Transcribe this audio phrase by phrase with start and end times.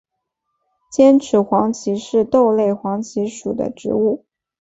[0.91, 4.25] 尖齿黄耆是豆科黄芪属的植物。